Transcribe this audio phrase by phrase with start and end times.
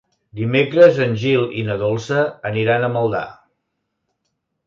[0.37, 3.23] Dimecres en Gil i na Dolça aniran a Maldà.